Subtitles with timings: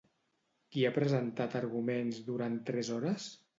[0.75, 3.31] Qui ha presentat arguments durant tres hores?